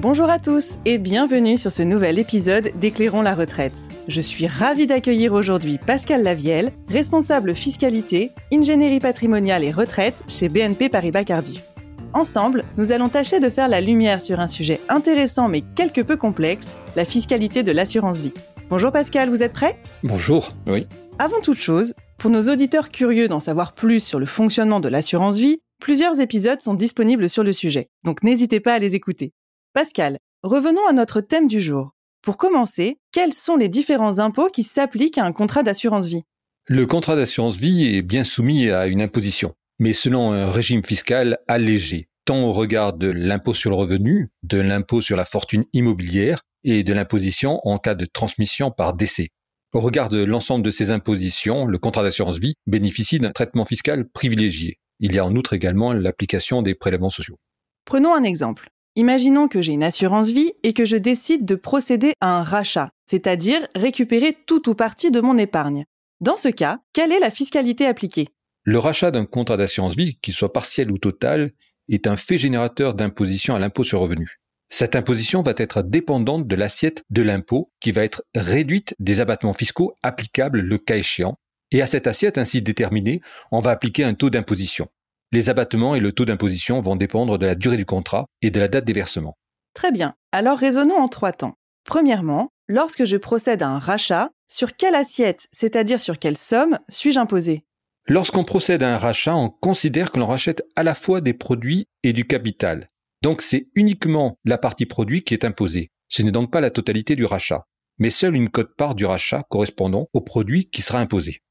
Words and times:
Bonjour 0.00 0.30
à 0.30 0.38
tous 0.38 0.78
et 0.84 0.96
bienvenue 0.96 1.56
sur 1.56 1.72
ce 1.72 1.82
nouvel 1.82 2.20
épisode 2.20 2.70
d'Éclairons 2.78 3.20
la 3.20 3.34
retraite. 3.34 3.74
Je 4.06 4.20
suis 4.20 4.46
ravie 4.46 4.86
d'accueillir 4.86 5.32
aujourd'hui 5.32 5.80
Pascal 5.84 6.22
Lavielle, 6.22 6.70
responsable 6.88 7.56
fiscalité, 7.56 8.30
ingénierie 8.52 9.00
patrimoniale 9.00 9.64
et 9.64 9.72
retraite 9.72 10.22
chez 10.28 10.48
BNP 10.48 10.88
Paribas 10.88 11.24
Cardiff. 11.24 11.64
Ensemble, 12.12 12.62
nous 12.76 12.92
allons 12.92 13.08
tâcher 13.08 13.40
de 13.40 13.50
faire 13.50 13.66
la 13.66 13.80
lumière 13.80 14.22
sur 14.22 14.38
un 14.38 14.46
sujet 14.46 14.78
intéressant 14.88 15.48
mais 15.48 15.62
quelque 15.74 16.02
peu 16.02 16.16
complexe, 16.16 16.76
la 16.94 17.04
fiscalité 17.04 17.64
de 17.64 17.72
l'assurance 17.72 18.20
vie. 18.20 18.34
Bonjour 18.70 18.92
Pascal, 18.92 19.28
vous 19.30 19.42
êtes 19.42 19.52
prêt? 19.52 19.80
Bonjour, 20.04 20.50
oui. 20.68 20.86
Avant 21.18 21.40
toute 21.40 21.58
chose, 21.58 21.92
pour 22.18 22.30
nos 22.30 22.48
auditeurs 22.48 22.90
curieux 22.90 23.26
d'en 23.26 23.40
savoir 23.40 23.72
plus 23.72 23.98
sur 23.98 24.20
le 24.20 24.26
fonctionnement 24.26 24.78
de 24.78 24.88
l'assurance 24.88 25.38
vie, 25.38 25.58
plusieurs 25.80 26.20
épisodes 26.20 26.62
sont 26.62 26.74
disponibles 26.74 27.28
sur 27.28 27.42
le 27.42 27.52
sujet, 27.52 27.88
donc 28.04 28.22
n'hésitez 28.22 28.60
pas 28.60 28.74
à 28.74 28.78
les 28.78 28.94
écouter. 28.94 29.32
Pascal, 29.78 30.18
revenons 30.42 30.84
à 30.88 30.92
notre 30.92 31.20
thème 31.20 31.46
du 31.46 31.60
jour. 31.60 31.92
Pour 32.20 32.36
commencer, 32.36 32.98
quels 33.12 33.32
sont 33.32 33.54
les 33.54 33.68
différents 33.68 34.18
impôts 34.18 34.48
qui 34.48 34.64
s'appliquent 34.64 35.18
à 35.18 35.24
un 35.24 35.30
contrat 35.30 35.62
d'assurance 35.62 36.08
vie? 36.08 36.24
Le 36.66 36.84
contrat 36.84 37.14
d'assurance 37.14 37.56
vie 37.56 37.94
est 37.94 38.02
bien 38.02 38.24
soumis 38.24 38.70
à 38.70 38.88
une 38.88 39.00
imposition, 39.00 39.54
mais 39.78 39.92
selon 39.92 40.32
un 40.32 40.50
régime 40.50 40.84
fiscal 40.84 41.38
allégé, 41.46 42.08
tant 42.24 42.42
au 42.42 42.52
regard 42.52 42.92
de 42.92 43.06
l'impôt 43.06 43.54
sur 43.54 43.70
le 43.70 43.76
revenu, 43.76 44.30
de 44.42 44.58
l'impôt 44.58 45.00
sur 45.00 45.16
la 45.16 45.24
fortune 45.24 45.64
immobilière 45.72 46.40
et 46.64 46.82
de 46.82 46.92
l'imposition 46.92 47.60
en 47.62 47.78
cas 47.78 47.94
de 47.94 48.04
transmission 48.04 48.72
par 48.72 48.94
décès. 48.94 49.28
Au 49.72 49.78
regard 49.78 50.08
de 50.08 50.24
l'ensemble 50.24 50.64
de 50.64 50.72
ces 50.72 50.90
impositions, 50.90 51.66
le 51.66 51.78
contrat 51.78 52.02
d'assurance 52.02 52.38
vie 52.38 52.54
bénéficie 52.66 53.20
d'un 53.20 53.30
traitement 53.30 53.64
fiscal 53.64 54.08
privilégié. 54.08 54.80
Il 54.98 55.14
y 55.14 55.20
a 55.20 55.24
en 55.24 55.36
outre 55.36 55.52
également 55.52 55.92
l'application 55.92 56.62
des 56.62 56.74
prélèvements 56.74 57.10
sociaux. 57.10 57.38
Prenons 57.84 58.12
un 58.12 58.24
exemple. 58.24 58.70
Imaginons 58.98 59.46
que 59.46 59.62
j'ai 59.62 59.74
une 59.74 59.84
assurance 59.84 60.28
vie 60.28 60.54
et 60.64 60.72
que 60.72 60.84
je 60.84 60.96
décide 60.96 61.44
de 61.44 61.54
procéder 61.54 62.14
à 62.20 62.36
un 62.36 62.42
rachat, 62.42 62.90
c'est-à-dire 63.06 63.60
récupérer 63.76 64.34
tout 64.44 64.68
ou 64.68 64.74
partie 64.74 65.12
de 65.12 65.20
mon 65.20 65.38
épargne. 65.38 65.84
Dans 66.20 66.36
ce 66.36 66.48
cas, 66.48 66.80
quelle 66.92 67.12
est 67.12 67.20
la 67.20 67.30
fiscalité 67.30 67.86
appliquée? 67.86 68.26
Le 68.64 68.80
rachat 68.80 69.12
d'un 69.12 69.24
contrat 69.24 69.56
d'assurance 69.56 69.94
vie, 69.94 70.18
qu'il 70.20 70.34
soit 70.34 70.52
partiel 70.52 70.90
ou 70.90 70.98
total, 70.98 71.52
est 71.88 72.08
un 72.08 72.16
fait 72.16 72.38
générateur 72.38 72.94
d'imposition 72.94 73.54
à 73.54 73.60
l'impôt 73.60 73.84
sur 73.84 74.00
revenu. 74.00 74.40
Cette 74.68 74.96
imposition 74.96 75.42
va 75.42 75.54
être 75.56 75.82
dépendante 75.82 76.48
de 76.48 76.56
l'assiette 76.56 77.04
de 77.10 77.22
l'impôt 77.22 77.70
qui 77.78 77.92
va 77.92 78.02
être 78.02 78.24
réduite 78.34 78.96
des 78.98 79.20
abattements 79.20 79.54
fiscaux 79.54 79.94
applicables 80.02 80.58
le 80.58 80.76
cas 80.76 80.96
échéant. 80.96 81.38
Et 81.70 81.82
à 81.82 81.86
cette 81.86 82.08
assiette 82.08 82.36
ainsi 82.36 82.62
déterminée, 82.62 83.20
on 83.52 83.60
va 83.60 83.70
appliquer 83.70 84.02
un 84.02 84.14
taux 84.14 84.30
d'imposition. 84.30 84.88
Les 85.30 85.50
abattements 85.50 85.94
et 85.94 86.00
le 86.00 86.12
taux 86.12 86.24
d'imposition 86.24 86.80
vont 86.80 86.96
dépendre 86.96 87.38
de 87.38 87.46
la 87.46 87.54
durée 87.54 87.76
du 87.76 87.84
contrat 87.84 88.26
et 88.40 88.50
de 88.50 88.58
la 88.58 88.68
date 88.68 88.84
des 88.86 88.94
versements. 88.94 89.36
Très 89.74 89.92
bien. 89.92 90.14
Alors 90.32 90.58
raisonnons 90.58 90.96
en 90.96 91.08
trois 91.08 91.32
temps. 91.32 91.54
Premièrement, 91.84 92.48
lorsque 92.66 93.04
je 93.04 93.16
procède 93.16 93.62
à 93.62 93.68
un 93.68 93.78
rachat, 93.78 94.30
sur 94.46 94.74
quelle 94.76 94.94
assiette, 94.94 95.46
c'est-à-dire 95.52 96.00
sur 96.00 96.18
quelle 96.18 96.36
somme, 96.36 96.78
suis-je 96.88 97.20
imposé? 97.20 97.64
Lorsqu'on 98.06 98.44
procède 98.44 98.82
à 98.82 98.94
un 98.94 98.98
rachat, 98.98 99.36
on 99.36 99.50
considère 99.50 100.10
que 100.10 100.18
l'on 100.18 100.26
rachète 100.26 100.62
à 100.76 100.82
la 100.82 100.94
fois 100.94 101.20
des 101.20 101.34
produits 101.34 101.86
et 102.02 102.14
du 102.14 102.26
capital. 102.26 102.88
Donc 103.22 103.42
c'est 103.42 103.68
uniquement 103.74 104.36
la 104.44 104.56
partie 104.56 104.86
produit 104.86 105.24
qui 105.24 105.34
est 105.34 105.44
imposée. 105.44 105.90
Ce 106.08 106.22
n'est 106.22 106.32
donc 106.32 106.50
pas 106.50 106.62
la 106.62 106.70
totalité 106.70 107.16
du 107.16 107.26
rachat, 107.26 107.64
mais 107.98 108.08
seule 108.08 108.34
une 108.34 108.48
cote-part 108.48 108.94
du 108.94 109.04
rachat 109.04 109.44
correspondant 109.50 110.08
au 110.14 110.22
produit 110.22 110.70
qui 110.70 110.80
sera 110.80 111.00
imposé. 111.00 111.42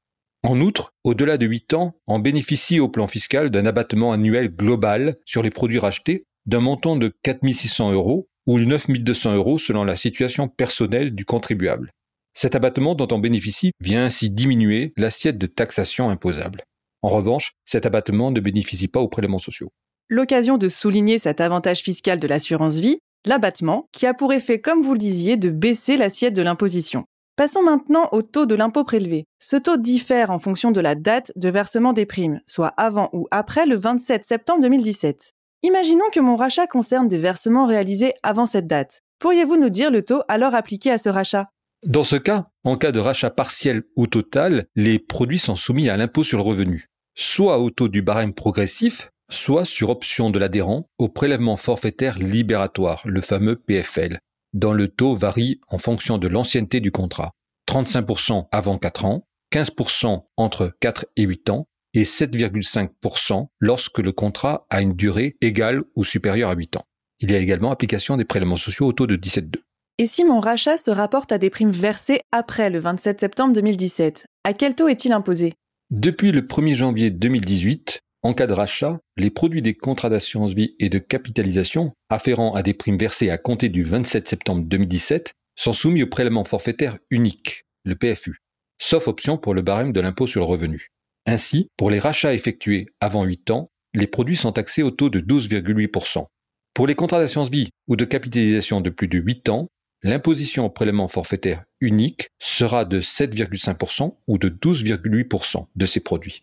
En 0.44 0.60
outre, 0.60 0.92
au-delà 1.04 1.36
de 1.36 1.46
8 1.46 1.74
ans, 1.74 1.96
on 2.06 2.20
bénéficie 2.20 2.80
au 2.80 2.88
plan 2.88 3.08
fiscal 3.08 3.50
d'un 3.50 3.66
abattement 3.66 4.12
annuel 4.12 4.54
global 4.54 5.16
sur 5.24 5.42
les 5.42 5.50
produits 5.50 5.80
rachetés 5.80 6.24
d'un 6.46 6.60
montant 6.60 6.96
de 6.96 7.12
4 7.22 7.40
600 7.46 7.92
euros 7.92 8.28
ou 8.46 8.58
9 8.58 8.88
200 8.88 9.34
euros 9.34 9.58
selon 9.58 9.84
la 9.84 9.96
situation 9.96 10.48
personnelle 10.48 11.14
du 11.14 11.24
contribuable. 11.24 11.90
Cet 12.34 12.54
abattement 12.54 12.94
dont 12.94 13.08
on 13.10 13.18
bénéficie 13.18 13.72
vient 13.80 14.04
ainsi 14.04 14.30
diminuer 14.30 14.92
l'assiette 14.96 15.38
de 15.38 15.46
taxation 15.46 16.08
imposable. 16.08 16.62
En 17.02 17.08
revanche, 17.08 17.52
cet 17.64 17.84
abattement 17.84 18.30
ne 18.30 18.40
bénéficie 18.40 18.88
pas 18.88 19.00
aux 19.00 19.08
prélèvements 19.08 19.38
sociaux. 19.38 19.70
L'occasion 20.08 20.56
de 20.56 20.68
souligner 20.68 21.18
cet 21.18 21.40
avantage 21.40 21.80
fiscal 21.80 22.18
de 22.18 22.26
l'assurance 22.26 22.76
vie, 22.76 22.98
l'abattement, 23.26 23.88
qui 23.92 24.06
a 24.06 24.14
pour 24.14 24.32
effet, 24.32 24.60
comme 24.60 24.82
vous 24.82 24.92
le 24.92 24.98
disiez, 24.98 25.36
de 25.36 25.50
baisser 25.50 25.96
l'assiette 25.96 26.34
de 26.34 26.42
l'imposition. 26.42 27.04
Passons 27.38 27.62
maintenant 27.62 28.08
au 28.10 28.22
taux 28.22 28.46
de 28.46 28.56
l'impôt 28.56 28.82
prélevé. 28.82 29.24
Ce 29.38 29.54
taux 29.54 29.76
diffère 29.76 30.32
en 30.32 30.40
fonction 30.40 30.72
de 30.72 30.80
la 30.80 30.96
date 30.96 31.30
de 31.36 31.48
versement 31.48 31.92
des 31.92 32.04
primes, 32.04 32.40
soit 32.46 32.74
avant 32.76 33.10
ou 33.12 33.28
après 33.30 33.64
le 33.64 33.76
27 33.76 34.24
septembre 34.24 34.60
2017. 34.62 35.34
Imaginons 35.62 36.10
que 36.12 36.18
mon 36.18 36.34
rachat 36.34 36.66
concerne 36.66 37.08
des 37.08 37.16
versements 37.16 37.66
réalisés 37.66 38.12
avant 38.24 38.46
cette 38.46 38.66
date. 38.66 39.02
Pourriez-vous 39.20 39.56
nous 39.56 39.68
dire 39.68 39.92
le 39.92 40.02
taux 40.02 40.22
alors 40.26 40.56
appliqué 40.56 40.90
à 40.90 40.98
ce 40.98 41.10
rachat? 41.10 41.46
Dans 41.86 42.02
ce 42.02 42.16
cas, 42.16 42.48
en 42.64 42.76
cas 42.76 42.90
de 42.90 42.98
rachat 42.98 43.30
partiel 43.30 43.84
ou 43.94 44.08
total, 44.08 44.64
les 44.74 44.98
produits 44.98 45.38
sont 45.38 45.54
soumis 45.54 45.88
à 45.88 45.96
l'impôt 45.96 46.24
sur 46.24 46.38
le 46.38 46.44
revenu, 46.44 46.86
soit 47.14 47.60
au 47.60 47.70
taux 47.70 47.88
du 47.88 48.02
barème 48.02 48.34
progressif, 48.34 49.12
soit 49.30 49.64
sur 49.64 49.90
option 49.90 50.30
de 50.30 50.40
l'adhérent 50.40 50.88
au 50.98 51.08
prélèvement 51.08 51.56
forfaitaire 51.56 52.18
libératoire, 52.18 53.02
le 53.04 53.20
fameux 53.20 53.54
PFL, 53.54 54.18
dont 54.52 54.72
le 54.72 54.88
taux 54.88 55.14
varie 55.16 55.60
en 55.68 55.78
fonction 55.78 56.18
de 56.18 56.28
l'ancienneté 56.28 56.80
du 56.80 56.90
contrat. 56.90 57.32
35% 57.68 58.48
avant 58.50 58.78
4 58.78 59.04
ans, 59.04 59.26
15% 59.52 60.24
entre 60.36 60.72
4 60.80 61.06
et 61.16 61.22
8 61.22 61.50
ans 61.50 61.68
et 61.94 62.04
7,5% 62.04 63.48
lorsque 63.60 63.98
le 63.98 64.12
contrat 64.12 64.66
a 64.70 64.80
une 64.80 64.94
durée 64.94 65.36
égale 65.40 65.82
ou 65.96 66.04
supérieure 66.04 66.50
à 66.50 66.54
8 66.54 66.76
ans. 66.76 66.84
Il 67.20 67.30
y 67.30 67.34
a 67.34 67.38
également 67.38 67.70
application 67.70 68.16
des 68.16 68.24
prélèvements 68.24 68.56
sociaux 68.56 68.86
au 68.86 68.92
taux 68.92 69.06
de 69.06 69.16
17,2. 69.16 69.60
Et 70.00 70.06
si 70.06 70.24
mon 70.24 70.38
rachat 70.38 70.78
se 70.78 70.92
rapporte 70.92 71.32
à 71.32 71.38
des 71.38 71.50
primes 71.50 71.72
versées 71.72 72.20
après 72.30 72.70
le 72.70 72.78
27 72.78 73.18
septembre 73.20 73.52
2017, 73.54 74.26
à 74.44 74.52
quel 74.52 74.76
taux 74.76 74.86
est-il 74.86 75.12
imposé? 75.12 75.54
Depuis 75.90 76.30
le 76.30 76.42
1er 76.42 76.74
janvier 76.74 77.10
2018, 77.10 78.00
en 78.22 78.34
cas 78.34 78.48
de 78.48 78.52
rachat, 78.52 78.98
les 79.16 79.30
produits 79.30 79.62
des 79.62 79.74
contrats 79.74 80.10
d'assurance 80.10 80.52
vie 80.52 80.74
et 80.80 80.88
de 80.88 80.98
capitalisation 80.98 81.92
afférents 82.08 82.54
à 82.54 82.62
des 82.62 82.74
primes 82.74 82.98
versées 82.98 83.30
à 83.30 83.38
compter 83.38 83.68
du 83.68 83.84
27 83.84 84.26
septembre 84.26 84.64
2017 84.64 85.34
sont 85.54 85.72
soumis 85.72 86.02
au 86.02 86.08
prélèvement 86.08 86.44
forfaitaire 86.44 86.98
unique, 87.10 87.64
le 87.84 87.94
PFU, 87.94 88.38
sauf 88.80 89.06
option 89.06 89.38
pour 89.38 89.54
le 89.54 89.62
barème 89.62 89.92
de 89.92 90.00
l'impôt 90.00 90.26
sur 90.26 90.40
le 90.40 90.46
revenu. 90.46 90.88
Ainsi, 91.26 91.68
pour 91.76 91.90
les 91.90 92.00
rachats 92.00 92.34
effectués 92.34 92.86
avant 93.00 93.22
8 93.22 93.52
ans, 93.52 93.70
les 93.94 94.08
produits 94.08 94.36
sont 94.36 94.52
taxés 94.52 94.82
au 94.82 94.90
taux 94.90 95.10
de 95.10 95.20
12,8%. 95.20 96.26
Pour 96.74 96.86
les 96.88 96.96
contrats 96.96 97.20
d'assurance 97.20 97.50
vie 97.50 97.70
ou 97.86 97.94
de 97.94 98.04
capitalisation 98.04 98.80
de 98.80 98.90
plus 98.90 99.08
de 99.08 99.18
8 99.18 99.48
ans, 99.48 99.68
l'imposition 100.02 100.66
au 100.66 100.70
prélèvement 100.70 101.08
forfaitaire 101.08 101.64
unique 101.80 102.28
sera 102.40 102.84
de 102.84 103.00
7,5% 103.00 104.16
ou 104.26 104.38
de 104.38 104.48
12,8% 104.48 105.66
de 105.74 105.86
ces 105.86 106.00
produits 106.00 106.42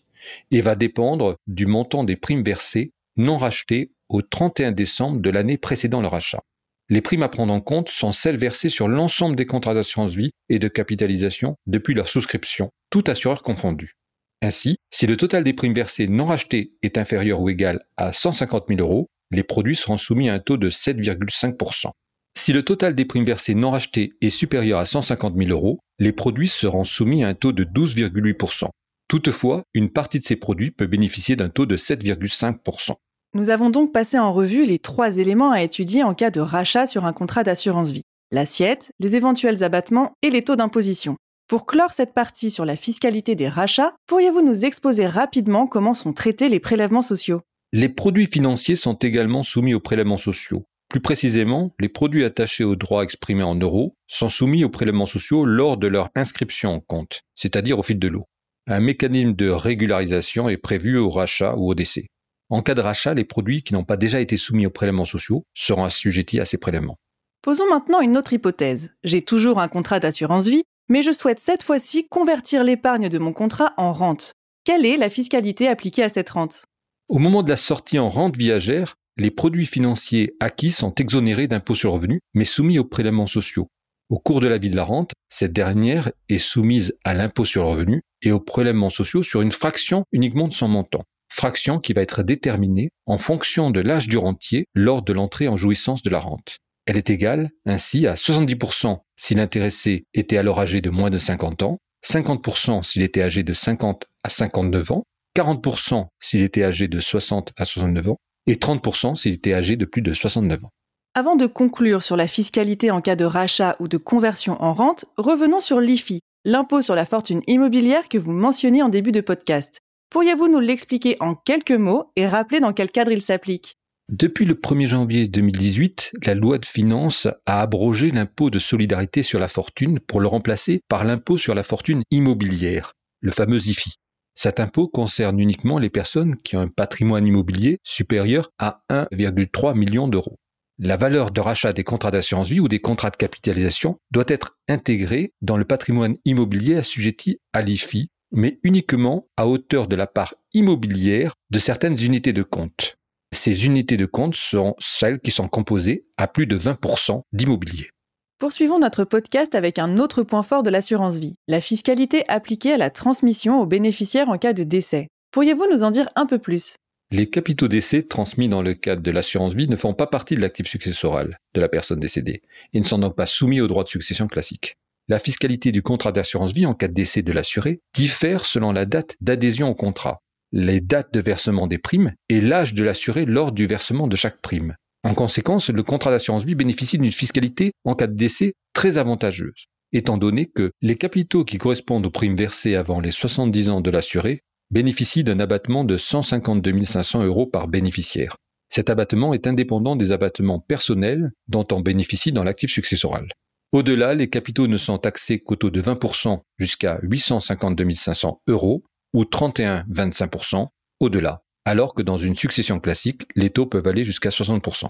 et 0.52 0.62
va 0.62 0.76
dépendre 0.76 1.36
du 1.48 1.66
montant 1.66 2.04
des 2.04 2.16
primes 2.16 2.44
versées 2.44 2.92
non 3.18 3.38
rachetées 3.38 3.92
au 4.10 4.22
31 4.22 4.72
décembre 4.72 5.20
de 5.20 5.30
l'année 5.30 5.58
précédant 5.58 6.02
le 6.02 6.08
rachat. 6.08 6.42
Les 6.90 7.02
primes 7.02 7.24
à 7.24 7.30
prendre 7.30 7.54
en 7.54 7.62
compte 7.62 7.90
sont 7.90 8.12
celles 8.12 8.38
versées 8.38 8.70
sur 8.70 8.88
l'ensemble 8.88 9.36
des 9.36 9.48
contrats 9.48 9.74
d'assurance 9.74 10.14
vie 10.14 10.32
et 10.50 10.60
de 10.60 10.68
capitalisation 10.68 11.56
depuis 11.66 11.96
leur 11.96 12.08
souscription, 12.08 12.70
tout 12.92 13.04
assureur 13.08 13.42
confondu. 13.42 13.94
Ainsi, 14.42 14.78
si 14.92 15.08
le 15.08 15.18
total 15.18 15.44
des 15.44 15.54
primes 15.54 15.74
versées 15.74 16.08
non 16.08 16.26
rachetées 16.26 16.74
est 16.84 17.00
inférieur 17.00 17.42
ou 17.42 17.50
égal 17.50 17.80
à 17.98 18.14
150 18.14 18.66
000 18.68 18.80
euros, 18.82 19.08
les 19.32 19.44
produits 19.44 19.76
seront 19.76 19.98
soumis 19.98 20.30
à 20.30 20.36
un 20.36 20.40
taux 20.40 20.58
de 20.58 20.70
7,5%. 20.70 21.90
Si 22.38 22.54
le 22.54 22.64
total 22.64 22.94
des 22.94 23.06
primes 23.06 23.26
versées 23.26 23.56
non 23.56 23.72
rachetées 23.72 24.14
est 24.22 24.30
supérieur 24.30 24.78
à 24.78 24.86
150 24.86 25.36
000 25.36 25.50
euros, 25.50 25.80
les 25.98 26.12
produits 26.12 26.50
seront 26.50 26.84
soumis 26.84 27.24
à 27.24 27.30
un 27.30 27.34
taux 27.34 27.54
de 27.54 27.64
12,8%. 27.64 28.68
Toutefois, 29.08 29.64
une 29.74 29.90
partie 29.90 30.20
de 30.20 30.24
ces 30.24 30.36
produits 30.36 30.72
peut 30.72 30.88
bénéficier 30.88 31.36
d'un 31.36 31.50
taux 31.50 31.66
de 31.66 31.78
7,5%. 31.78 32.96
Nous 33.36 33.50
avons 33.50 33.70
donc 33.70 33.92
passé 33.92 34.18
en 34.18 34.34
revue 34.34 34.66
les 34.66 34.80
trois 34.80 35.18
éléments 35.18 35.52
à 35.52 35.62
étudier 35.62 36.04
en 36.04 36.14
cas 36.14 36.32
de 36.32 36.40
rachat 36.40 36.88
sur 36.88 37.06
un 37.06 37.14
contrat 37.14 37.44
d'assurance 37.44 37.92
vie. 37.92 38.04
L'assiette, 38.32 38.92
les 39.00 39.16
éventuels 39.16 39.64
abattements 39.64 40.14
et 40.22 40.30
les 40.30 40.42
taux 40.42 40.56
d'imposition. 40.56 41.18
Pour 41.48 41.68
clore 41.68 41.94
cette 41.94 42.16
partie 42.16 42.50
sur 42.50 42.66
la 42.66 42.76
fiscalité 42.76 43.36
des 43.36 43.48
rachats, 43.48 43.94
pourriez-vous 44.08 44.42
nous 44.42 44.66
exposer 44.66 45.06
rapidement 45.06 45.68
comment 45.68 45.94
sont 45.94 46.14
traités 46.14 46.50
les 46.50 46.60
prélèvements 46.60 47.04
sociaux? 47.04 47.42
Les 47.72 47.90
produits 47.90 48.26
financiers 48.26 48.76
sont 48.76 48.96
également 48.96 49.44
soumis 49.44 49.76
aux 49.76 49.80
prélèvements 49.80 50.18
sociaux. 50.18 50.66
Plus 50.90 51.02
précisément, 51.02 51.76
les 51.80 51.90
produits 51.90 52.24
attachés 52.24 52.64
aux 52.64 52.76
droits 52.76 53.04
exprimés 53.04 53.44
en 53.44 53.56
euros 53.56 53.96
sont 54.08 54.30
soumis 54.30 54.64
aux 54.64 54.70
prélèvements 54.70 55.06
sociaux 55.06 55.46
lors 55.46 55.78
de 55.78 55.88
leur 55.88 56.10
inscription 56.16 56.74
en 56.74 56.80
compte, 56.80 57.22
c'est-à-dire 57.36 57.78
au 57.78 57.84
fil 57.84 58.00
de 58.00 58.08
l'eau. 58.08 58.24
Un 58.68 58.80
mécanisme 58.80 59.34
de 59.34 59.50
régularisation 59.50 60.50
est 60.50 60.58
prévu 60.58 60.98
au 60.98 61.12
rachat 61.12 61.56
ou 61.56 61.70
au 61.70 61.76
décès. 61.76 62.08
En 62.50 62.64
cas 62.64 62.74
de 62.74 62.82
rachat, 62.82 63.14
les 63.14 63.24
produits 63.24 63.62
qui 63.62 63.74
n'ont 63.74 63.84
pas 63.84 63.96
déjà 63.96 64.20
été 64.20 64.38
soumis 64.38 64.66
aux 64.66 64.72
prélèvements 64.72 65.06
sociaux 65.06 65.44
seront 65.54 65.84
assujettis 65.84 66.40
à 66.40 66.46
ces 66.46 66.58
prélèvements. 66.58 66.98
Posons 67.44 67.70
maintenant 67.70 68.02
une 68.02 68.18
autre 68.18 68.34
hypothèse. 68.34 68.96
J'ai 69.04 69.22
toujours 69.22 69.60
un 69.60 69.68
contrat 69.68 70.00
d'assurance 70.00 70.48
vie, 70.48 70.64
mais 70.90 71.04
je 71.04 71.12
souhaite 71.12 71.40
cette 71.40 71.62
fois-ci 71.62 72.08
convertir 72.08 72.64
l'épargne 72.64 73.08
de 73.08 73.20
mon 73.20 73.34
contrat 73.34 73.74
en 73.78 73.92
rente. 73.92 74.34
Quelle 74.64 74.86
est 74.86 74.98
la 74.98 75.12
fiscalité 75.12 75.68
appliquée 75.68 76.02
à 76.02 76.10
cette 76.10 76.32
rente? 76.32 76.66
Au 77.08 77.20
moment 77.20 77.44
de 77.44 77.50
la 77.50 77.58
sortie 77.58 78.00
en 78.00 78.10
rente 78.10 78.36
viagère, 78.36 78.96
les 79.18 79.30
produits 79.30 79.68
financiers 79.68 80.36
acquis 80.40 80.72
sont 80.72 80.94
exonérés 80.96 81.48
d'impôts 81.48 81.76
sur 81.76 81.90
le 81.90 81.96
revenu, 81.96 82.20
mais 82.34 82.46
soumis 82.46 82.80
aux 82.80 82.84
prélèvements 82.84 83.28
sociaux. 83.28 83.68
Au 84.10 84.20
cours 84.20 84.40
de 84.40 84.48
la 84.48 84.60
vie 84.60 84.70
de 84.70 84.76
la 84.76 84.84
rente, 84.84 85.14
cette 85.30 85.52
dernière 85.52 86.12
est 86.30 86.38
soumise 86.38 86.96
à 87.04 87.16
l'impôt 87.16 87.44
sur 87.44 87.64
le 87.64 87.70
revenu 87.70 88.02
et 88.22 88.32
aux 88.32 88.40
prélèvements 88.40 88.92
sociaux 88.92 89.24
sur 89.24 89.42
une 89.42 89.52
fraction 89.52 90.04
uniquement 90.12 90.48
de 90.48 90.54
son 90.54 90.68
montant. 90.68 91.06
Fraction 91.34 91.80
qui 91.80 91.94
va 91.94 92.02
être 92.02 92.22
déterminée 92.22 92.92
en 93.08 93.18
fonction 93.18 93.72
de 93.72 93.80
l'âge 93.80 94.08
du 94.08 94.18
rentier 94.18 94.66
lors 94.76 95.02
de 95.02 95.12
l'entrée 95.12 95.48
en 95.48 95.56
jouissance 95.56 96.04
de 96.04 96.12
la 96.12 96.20
rente. 96.20 96.60
Elle 96.86 96.98
est 96.98 97.10
égale 97.10 97.50
ainsi 97.66 98.06
à 98.06 98.14
70% 98.14 99.00
si 99.18 99.34
l'intéressé 99.34 100.06
était 100.14 100.38
alors 100.38 100.60
âgé 100.60 100.82
de 100.82 100.92
moins 100.92 101.10
de 101.10 101.18
50 101.18 101.64
ans, 101.64 101.80
50% 102.06 102.84
s'il 102.84 103.02
était 103.02 103.24
âgé 103.24 103.42
de 103.42 103.54
50 103.54 104.06
à 104.24 104.30
59 104.30 104.92
ans, 104.92 105.04
40% 105.36 106.06
s'il 106.20 106.44
était 106.44 106.64
âgé 106.64 106.88
de 106.88 107.00
60 107.00 107.54
à 107.58 107.66
69 107.66 108.10
ans 108.10 108.18
et 108.46 108.56
30% 108.56 109.16
s'il 109.16 109.34
était 109.34 109.56
âgé 109.56 109.78
de 109.78 109.86
plus 109.86 110.04
de 110.04 110.14
69 110.14 110.64
ans. 110.64 110.72
Avant 111.18 111.38
de 111.38 111.46
conclure 111.46 112.04
sur 112.04 112.18
la 112.18 112.28
fiscalité 112.28 112.92
en 112.92 113.00
cas 113.00 113.16
de 113.16 113.24
rachat 113.24 113.78
ou 113.80 113.88
de 113.88 113.96
conversion 113.96 114.62
en 114.62 114.74
rente, 114.74 115.06
revenons 115.16 115.62
sur 115.62 115.80
l'IFI, 115.80 116.20
l'impôt 116.44 116.82
sur 116.82 116.94
la 116.94 117.06
fortune 117.06 117.42
immobilière 117.48 118.10
que 118.10 118.18
vous 118.18 118.34
mentionnez 118.34 118.84
en 118.84 118.90
début 118.90 119.14
de 119.14 119.22
podcast. 119.22 119.80
Pourriez-vous 120.10 120.50
nous 120.50 120.60
l'expliquer 120.60 121.16
en 121.22 121.34
quelques 121.34 121.72
mots 121.72 122.12
et 122.18 122.28
rappeler 122.28 122.60
dans 122.60 122.74
quel 122.74 122.92
cadre 122.92 123.14
il 123.14 123.22
s'applique? 123.22 123.76
Depuis 124.12 124.44
le 124.44 124.56
1er 124.56 124.88
janvier 124.88 125.30
2018, 125.30 126.16
la 126.26 126.36
loi 126.36 126.58
de 126.58 126.66
finances 126.66 127.30
a 127.46 127.62
abrogé 127.62 128.12
l'impôt 128.12 128.50
de 128.50 128.60
solidarité 128.60 129.24
sur 129.24 129.40
la 129.40 129.48
fortune 129.48 130.02
pour 130.02 130.20
le 130.20 130.28
remplacer 130.28 130.82
par 130.90 131.06
l'impôt 131.06 131.38
sur 131.38 131.56
la 131.56 131.64
fortune 131.64 132.04
immobilière, 132.12 132.92
le 133.22 133.32
fameux 133.32 133.66
IFI. 133.66 133.94
Cet 134.34 134.60
impôt 134.60 134.90
concerne 134.90 135.40
uniquement 135.40 135.80
les 135.80 135.90
personnes 135.90 136.36
qui 136.44 136.58
ont 136.58 136.60
un 136.60 136.68
patrimoine 136.68 137.26
immobilier 137.26 137.78
supérieur 137.86 138.50
à 138.60 138.82
1,3 138.90 139.78
million 139.78 140.10
d'euros. 140.10 140.36
La 140.78 140.98
valeur 140.98 141.32
de 141.32 141.40
rachat 141.40 141.72
des 141.72 141.86
contrats 141.86 142.12
d'assurance 142.12 142.50
vie 142.50 142.60
ou 142.60 142.68
des 142.68 142.82
contrats 142.82 143.10
de 143.10 143.16
capitalisation 143.16 143.98
doit 144.12 144.26
être 144.28 144.58
intégrée 144.68 145.34
dans 145.42 145.56
le 145.56 145.64
patrimoine 145.64 146.18
immobilier 146.26 146.76
assujetti 146.76 147.40
à 147.54 147.62
l'IFI, 147.62 148.10
mais 148.34 148.60
uniquement 148.62 149.30
à 149.38 149.48
hauteur 149.48 149.88
de 149.88 149.96
la 149.96 150.06
part 150.06 150.36
immobilière 150.54 151.34
de 151.50 151.60
certaines 151.60 151.98
unités 151.98 152.34
de 152.34 152.44
compte. 152.44 152.98
Ces 153.34 153.66
unités 153.66 153.96
de 153.96 154.06
compte 154.06 154.36
sont 154.36 154.76
celles 154.78 155.22
qui 155.22 155.32
sont 155.32 155.48
composées 155.48 156.08
à 156.18 156.28
plus 156.28 156.46
de 156.46 156.58
20% 156.58 157.22
d'immobilier. 157.32 157.90
Poursuivons 158.38 158.80
notre 158.80 159.06
podcast 159.06 159.56
avec 159.56 159.80
un 159.80 159.98
autre 159.98 160.24
point 160.24 160.44
fort 160.44 160.62
de 160.62 160.70
l'assurance 160.70 161.16
vie, 161.16 161.36
la 161.48 161.62
fiscalité 161.62 162.28
appliquée 162.28 162.74
à 162.74 162.78
la 162.78 162.90
transmission 162.90 163.62
aux 163.62 163.66
bénéficiaires 163.66 164.28
en 164.28 164.38
cas 164.38 164.52
de 164.52 164.64
décès. 164.64 165.08
Pourriez-vous 165.32 165.72
nous 165.72 165.84
en 165.86 165.92
dire 165.92 166.10
un 166.18 166.26
peu 166.26 166.38
plus? 166.38 166.76
Les 167.16 167.30
capitaux 167.30 167.70
décès 167.70 168.04
transmis 168.04 168.50
dans 168.50 168.62
le 168.62 168.74
cadre 168.74 169.02
de 169.02 169.10
l'assurance 169.10 169.54
vie 169.54 169.70
ne 169.70 169.78
font 169.78 169.94
pas 169.94 170.06
partie 170.06 170.36
de 170.36 170.42
l'actif 170.42 170.68
successoral 170.68 171.40
de 171.54 171.62
la 171.62 171.70
personne 171.70 172.02
décédée 172.02 172.42
et 172.74 172.80
ne 172.82 172.84
sont 172.84 173.00
donc 173.00 173.16
pas 173.16 173.26
soumis 173.26 173.62
au 173.62 173.68
droit 173.68 173.86
de 173.86 173.90
succession 173.90 174.28
classique. 174.28 174.76
La 175.08 175.18
fiscalité 175.18 175.72
du 175.72 175.82
contrat 175.82 176.12
d'assurance 176.12 176.52
vie 176.52 176.66
en 176.66 176.74
cas 176.74 176.90
de 176.90 176.94
décès 176.94 177.22
de 177.22 177.32
l'assuré 177.32 177.80
diffère 177.94 178.44
selon 178.44 178.74
la 178.74 178.86
date 178.86 179.16
d'adhésion 179.22 179.70
au 179.70 179.76
contrat 179.76 180.20
les 180.52 180.82
dates 180.82 181.14
de 181.14 181.22
versement 181.22 181.68
des 181.68 181.78
primes 181.78 182.12
et 182.28 182.42
l'âge 182.42 182.74
de 182.74 182.84
l'assuré 182.84 183.24
lors 183.24 183.54
du 183.54 183.66
versement 183.66 184.08
de 184.08 184.18
chaque 184.18 184.42
prime. 184.42 184.76
En 185.06 185.14
conséquence, 185.14 185.70
le 185.70 185.84
contrat 185.84 186.12
d'assurance 186.12 186.44
vie 186.44 186.56
bénéficie 186.56 186.98
d'une 186.98 187.14
fiscalité 187.14 187.72
en 187.86 187.96
cas 187.96 188.08
de 188.08 188.16
décès 188.16 188.56
très 188.74 188.98
avantageuse, 188.98 189.68
étant 189.94 190.18
donné 190.18 190.48
que 190.48 190.72
les 190.82 190.98
capitaux 190.98 191.46
qui 191.46 191.60
correspondent 191.60 192.08
aux 192.08 192.12
primes 192.12 192.36
versées 192.36 192.76
avant 192.76 193.00
les 193.00 193.12
70 193.12 193.70
ans 193.70 193.80
de 193.80 193.90
l'assuré 193.90 194.42
bénéficient 194.72 195.24
d'un 195.24 195.40
abattement 195.40 195.84
de 195.84 195.98
152 195.98 196.84
500 196.84 197.24
euros 197.24 197.48
par 197.48 197.68
bénéficiaire. 197.68 198.36
Cet 198.70 198.90
abattement 198.90 199.34
est 199.34 199.48
indépendant 199.48 199.96
des 199.96 200.12
abattements 200.12 200.60
personnels 200.60 201.32
dont 201.48 201.66
on 201.72 201.82
bénéficie 201.82 202.32
dans 202.32 202.44
l'actif 202.44 202.72
successoral. 202.72 203.28
Au-delà, 203.72 204.16
les 204.16 204.30
capitaux 204.30 204.68
ne 204.68 204.78
sont 204.78 204.98
taxés 204.98 205.40
qu'au 205.40 205.56
taux 205.56 205.70
de 205.70 205.82
20% 205.82 206.40
jusqu'à 206.58 207.00
852 207.04 207.92
500 207.92 208.42
euros 208.48 208.84
ou 209.14 209.24
31-25% 209.24 210.68
au-delà, 211.00 211.44
alors 211.66 211.94
que 211.94 212.02
dans 212.02 212.18
une 212.18 212.36
succession 212.36 212.80
classique, 212.80 213.24
les 213.36 213.50
taux 213.50 213.66
peuvent 213.66 213.88
aller 213.88 214.04
jusqu'à 214.04 214.30
60%. 214.30 214.90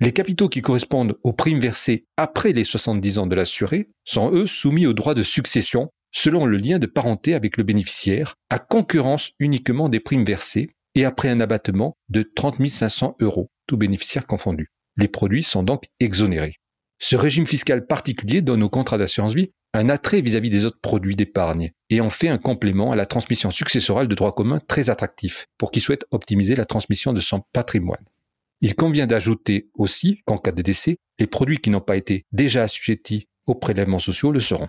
Les 0.00 0.12
capitaux 0.12 0.48
qui 0.48 0.62
correspondent 0.62 1.18
aux 1.24 1.32
primes 1.32 1.60
versées 1.60 2.06
après 2.16 2.52
les 2.52 2.64
70 2.64 3.18
ans 3.18 3.26
de 3.26 3.34
l'assuré 3.34 3.88
sont 4.04 4.30
eux 4.32 4.46
soumis 4.46 4.86
au 4.86 4.92
droit 4.92 5.14
de 5.14 5.22
succession 5.24 5.90
selon 6.12 6.46
le 6.46 6.56
lien 6.56 6.78
de 6.78 6.86
parenté 6.86 7.34
avec 7.34 7.56
le 7.56 7.64
bénéficiaire, 7.64 8.34
à 8.50 8.58
concurrence 8.58 9.32
uniquement 9.38 9.88
des 9.88 10.00
primes 10.00 10.24
versées 10.24 10.70
et 10.94 11.04
après 11.04 11.28
un 11.28 11.40
abattement 11.40 11.96
de 12.08 12.22
30 12.22 12.66
500 12.66 13.16
euros, 13.20 13.50
tout 13.66 13.76
bénéficiaire 13.76 14.26
confondu. 14.26 14.70
Les 14.96 15.08
produits 15.08 15.42
sont 15.42 15.62
donc 15.62 15.84
exonérés. 16.00 16.56
Ce 16.98 17.14
régime 17.14 17.46
fiscal 17.46 17.86
particulier 17.86 18.42
donne 18.42 18.62
aux 18.62 18.68
contrats 18.68 18.98
d'assurance 18.98 19.34
vie 19.34 19.52
un 19.74 19.88
attrait 19.88 20.22
vis-à-vis 20.22 20.50
des 20.50 20.64
autres 20.64 20.80
produits 20.80 21.14
d'épargne 21.14 21.70
et 21.90 22.00
en 22.00 22.10
fait 22.10 22.28
un 22.28 22.38
complément 22.38 22.90
à 22.90 22.96
la 22.96 23.06
transmission 23.06 23.50
successorale 23.50 24.08
de 24.08 24.14
droit 24.14 24.34
commun 24.34 24.60
très 24.66 24.90
attractif 24.90 25.46
pour 25.58 25.70
qui 25.70 25.80
souhaite 25.80 26.06
optimiser 26.10 26.56
la 26.56 26.64
transmission 26.64 27.12
de 27.12 27.20
son 27.20 27.42
patrimoine. 27.52 28.04
Il 28.60 28.74
convient 28.74 29.06
d'ajouter 29.06 29.68
aussi 29.74 30.20
qu'en 30.24 30.38
cas 30.38 30.50
de 30.50 30.62
décès, 30.62 30.96
les 31.20 31.28
produits 31.28 31.58
qui 31.58 31.70
n'ont 31.70 31.80
pas 31.80 31.96
été 31.96 32.24
déjà 32.32 32.64
assujettis 32.64 33.28
aux 33.46 33.54
prélèvements 33.54 34.00
sociaux 34.00 34.32
le 34.32 34.40
seront. 34.40 34.68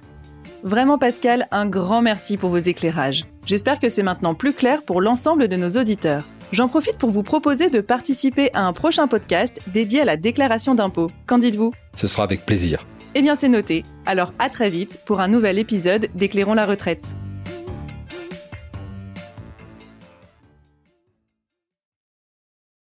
Vraiment 0.64 0.98
Pascal, 0.98 1.48
un 1.52 1.66
grand 1.66 2.02
merci 2.02 2.36
pour 2.36 2.50
vos 2.50 2.58
éclairages. 2.58 3.26
J'espère 3.46 3.80
que 3.80 3.90
c'est 3.90 4.04
maintenant 4.04 4.36
plus 4.36 4.54
clair 4.54 4.84
pour 4.84 5.02
l'ensemble 5.02 5.48
de 5.48 5.56
nos 5.56 5.80
auditeurs. 5.80 6.28
J'en 6.52 6.68
profite 6.68 6.98
pour 6.98 7.12
vous 7.12 7.24
proposer 7.24 7.70
de 7.70 7.80
participer 7.80 8.50
à 8.54 8.66
un 8.66 8.74
prochain 8.74 9.08
podcast 9.08 9.62
dédié 9.68 10.02
à 10.02 10.06
la 10.06 10.18
déclaration 10.18 10.76
d'impôts. 10.76 11.12
Qu'en 11.28 11.38
dites-vous? 11.38 11.74
Ce 11.96 12.08
sera 12.08 12.24
avec 12.24 12.46
plaisir. 12.46 12.86
Eh 13.16 13.22
bien 13.22 13.36
c'est 13.36 13.50
noté. 13.50 13.84
Alors 14.06 14.34
à 14.38 14.50
très 14.50 14.70
vite 14.70 15.00
pour 15.06 15.22
un 15.22 15.30
nouvel 15.30 15.60
épisode 15.60 16.10
d'Éclairons 16.14 16.56
la 16.56 16.66
retraite. 16.66 17.06